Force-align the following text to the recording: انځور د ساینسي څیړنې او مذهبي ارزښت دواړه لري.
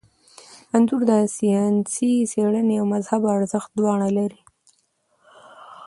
انځور 0.75 1.01
د 1.09 1.11
ساینسي 1.35 2.13
څیړنې 2.31 2.75
او 2.81 2.85
مذهبي 2.93 3.27
ارزښت 3.37 3.69
دواړه 3.79 4.07
لري. 4.17 4.41